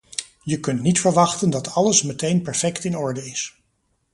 [0.43, 3.61] Je kunt niet verwachten dat alles meteen perfect in orde is.